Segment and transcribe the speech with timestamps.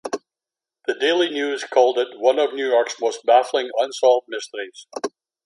[0.87, 4.87] The "Daily News" called it "one of New York’s most baffling unsolved mysteries".